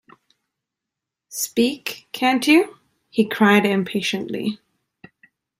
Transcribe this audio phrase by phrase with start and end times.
[1.29, 2.79] ‘Speak, can’t you?’
[3.11, 4.57] he cried impatiently.